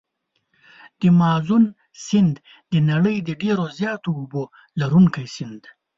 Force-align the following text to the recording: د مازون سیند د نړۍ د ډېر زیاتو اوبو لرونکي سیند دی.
د 0.99 1.01
مازون 1.19 1.63
سیند 2.05 2.35
د 2.71 2.73
نړۍ 2.89 3.17
د 3.27 3.29
ډېر 3.41 3.57
زیاتو 3.79 4.09
اوبو 4.19 4.43
لرونکي 4.79 5.25
سیند 5.35 5.59
دی. 5.65 5.69